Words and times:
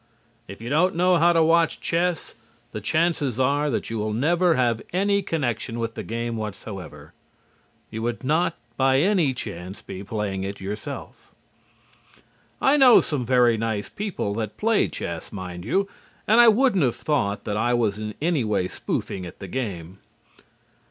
If 0.47 0.61
you 0.61 0.69
don't 0.71 0.95
know 0.95 1.17
how 1.17 1.31
to 1.31 1.43
watch 1.43 1.79
chess, 1.79 2.33
the 2.71 2.81
chances 2.81 3.39
are 3.39 3.69
that 3.69 3.91
you 3.91 3.99
will 3.99 4.13
never 4.13 4.55
have 4.55 4.81
any 4.91 5.21
connection 5.21 5.77
with 5.77 5.93
the 5.93 6.01
game 6.01 6.37
whatsoever. 6.37 7.13
You 7.91 8.01
would 8.01 8.23
not, 8.23 8.55
by 8.77 8.99
any 9.01 9.35
chance, 9.35 9.83
be 9.83 10.03
playing 10.03 10.41
it 10.43 10.59
yourself. 10.59 11.35
I 12.59 12.77
know 12.77 12.99
some 12.99 13.27
very 13.27 13.57
nice 13.57 13.89
people 13.89 14.33
that 14.33 14.57
play 14.57 14.87
chess, 14.87 15.31
mind 15.31 15.65
you, 15.65 15.87
and 16.27 16.41
I 16.41 16.47
wouldn't 16.47 16.83
have 16.83 16.95
thought 16.95 17.43
that 17.43 17.55
I 17.55 17.75
was 17.75 17.99
in 17.99 18.15
any 18.19 18.43
way 18.43 18.67
spoofing 18.67 19.23
at 19.27 19.37
the 19.37 19.47
game. 19.47 19.99